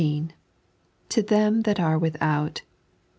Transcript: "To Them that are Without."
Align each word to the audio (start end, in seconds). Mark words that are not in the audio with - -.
"To 1.09 1.21
Them 1.21 1.61
that 1.61 1.79
are 1.79 1.99
Without." 1.99 2.63